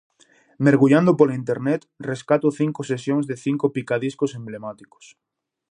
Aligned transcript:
Mergullando 0.65 1.11
pola 1.19 1.37
Internet, 1.41 1.81
rescato 2.11 2.47
cinco 2.59 2.81
sesións 2.91 3.23
de 3.29 3.35
cinco 3.45 3.65
picadiscos 3.75 4.31
emblemáticos. 4.39 5.05